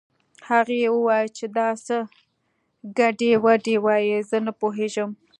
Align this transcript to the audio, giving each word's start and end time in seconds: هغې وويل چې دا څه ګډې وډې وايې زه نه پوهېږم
هغې 0.49 0.79
وويل 0.95 1.27
چې 1.37 1.45
دا 1.57 1.67
څه 1.85 1.97
ګډې 2.99 3.31
وډې 3.43 3.75
وايې 3.85 4.17
زه 4.29 4.37
نه 4.45 4.51
پوهېږم 4.59 5.09